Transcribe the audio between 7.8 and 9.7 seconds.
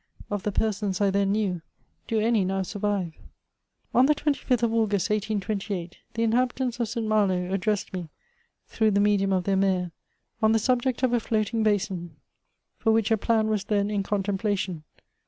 me, through the medium of their